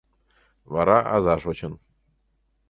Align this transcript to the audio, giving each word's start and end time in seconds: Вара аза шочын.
Вара 0.73 0.97
аза 1.15 1.35
шочын. 1.43 1.73